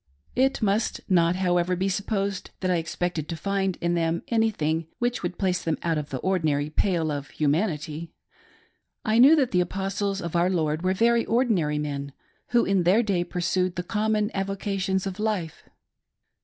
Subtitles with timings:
[0.35, 4.87] QI It must not, however, be supposed that I expected to find in them anything
[4.97, 8.11] which would place them out of the ordinary pale of humanity.
[9.05, 12.13] I knew that the Apostles of our Lord were very ordinary men,
[12.47, 15.69] who in their day pursued the common avocations of life.